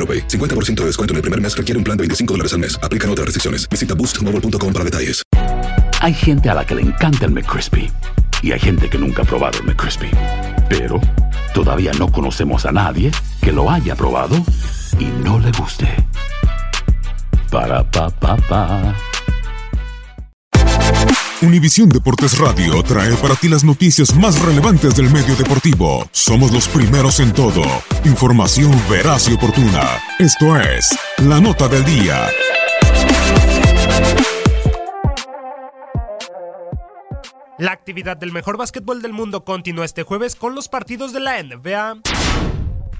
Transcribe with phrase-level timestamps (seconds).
[0.00, 0.26] AroPay.
[0.26, 2.78] 50% de descuento en el primer mes requiere un plan de 25 dólares al mes.
[2.82, 3.68] Aplican otras restricciones.
[3.68, 5.22] Visita boostmobile.com para detalles.
[6.00, 7.90] Hay gente a la que le encanta el McCrispy
[8.42, 10.10] y hay gente que nunca ha probado el McCrispy.
[10.70, 10.98] Pero
[11.52, 13.10] todavía no conocemos a nadie
[13.42, 14.36] que lo haya probado
[14.98, 15.86] y no le guste.
[17.50, 18.96] Para pa pa pa.
[21.42, 26.06] Univisión Deportes Radio trae para ti las noticias más relevantes del medio deportivo.
[26.12, 27.62] Somos los primeros en todo.
[28.04, 29.82] Información veraz y oportuna.
[30.18, 32.28] Esto es La Nota del Día.
[37.58, 41.42] La actividad del mejor básquetbol del mundo continúa este jueves con los partidos de la
[41.42, 41.98] NBA.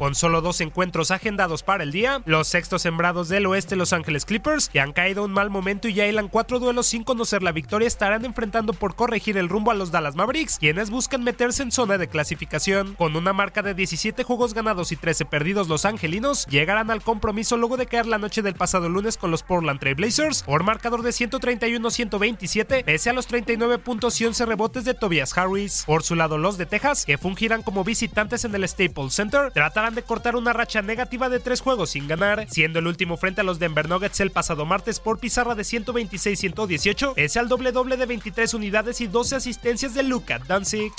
[0.00, 4.24] Con solo dos encuentros agendados para el día, los sextos sembrados del oeste Los Ángeles
[4.24, 7.52] Clippers, que han caído un mal momento y ya hilan cuatro duelos sin conocer la
[7.52, 11.70] victoria, estarán enfrentando por corregir el rumbo a los Dallas Mavericks, quienes buscan meterse en
[11.70, 12.94] zona de clasificación.
[12.94, 17.58] Con una marca de 17 juegos ganados y 13 perdidos, los angelinos llegarán al compromiso
[17.58, 21.02] luego de caer la noche del pasado lunes con los Portland Trail Blazers por marcador
[21.02, 25.84] de 131-127, pese a los 39 puntos y 11 rebotes de Tobias Harris.
[25.84, 29.89] Por su lado, los de Texas, que fungirán como visitantes en el Staples Center, tratarán
[29.94, 33.44] de cortar una racha negativa de tres juegos sin ganar, siendo el último frente a
[33.44, 38.06] los Denver Nuggets el pasado martes por pizarra de 126-118, ese al doble doble de
[38.06, 40.92] 23 unidades y 12 asistencias de Luka Danzig.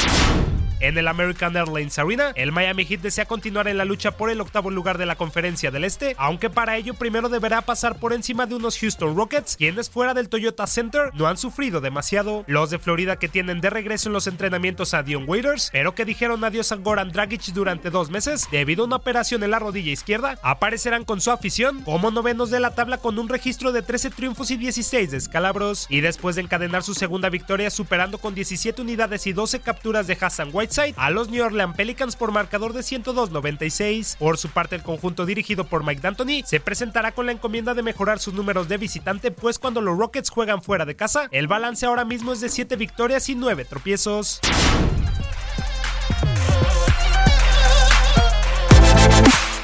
[0.81, 4.41] En el American Airlines Arena, el Miami Heat desea continuar en la lucha por el
[4.41, 8.47] octavo lugar de la conferencia del Este, aunque para ello primero deberá pasar por encima
[8.47, 12.43] de unos Houston Rockets, quienes fuera del Toyota Center no han sufrido demasiado.
[12.47, 16.03] Los de Florida que tienen de regreso en los entrenamientos a Dion Waiters, pero que
[16.03, 19.91] dijeron adiós a Goran Dragic durante dos meses debido a una operación en la rodilla
[19.91, 24.09] izquierda, aparecerán con su afición como novenos de la tabla con un registro de 13
[24.09, 29.27] triunfos y 16 descalabros, y después de encadenar su segunda victoria superando con 17 unidades
[29.27, 34.15] y 12 capturas de Hassan White a los New Orleans Pelicans por marcador de 102-96.
[34.17, 37.83] Por su parte, el conjunto dirigido por Mike D'Antoni se presentará con la encomienda de
[37.83, 41.85] mejorar sus números de visitante, pues cuando los Rockets juegan fuera de casa, el balance
[41.85, 44.39] ahora mismo es de 7 victorias y 9 tropiezos.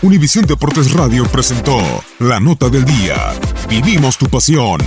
[0.02, 1.80] Univisión Deportes Radio presentó
[2.20, 3.34] La Nota del Día.
[3.70, 4.80] Vivimos tu pasión.